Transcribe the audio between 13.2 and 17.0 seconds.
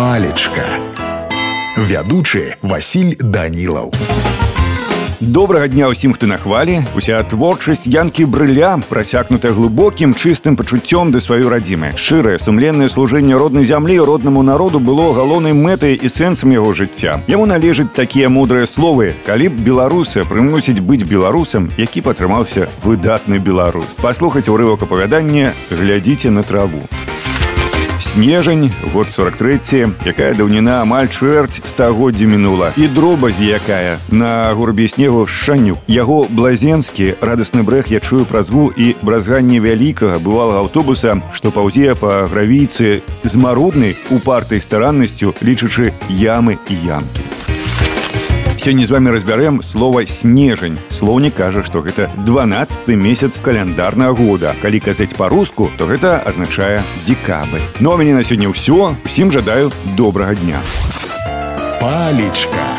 роднай зямлі роднаму народу было галоўнай мэтай і сэнсам яго